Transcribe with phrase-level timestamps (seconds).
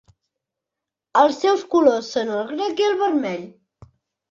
[1.23, 3.47] Els seus colors són el groc i el vermell.